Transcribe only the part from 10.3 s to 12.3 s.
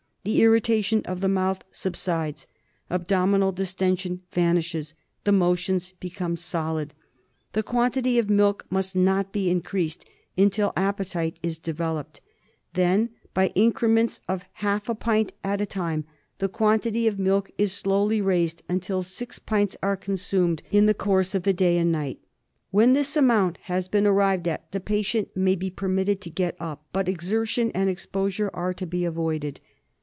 until appetite is developed.